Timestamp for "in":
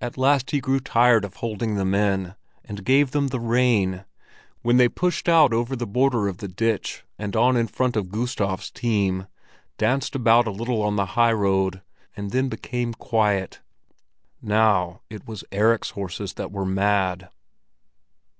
1.94-2.34, 7.56-7.68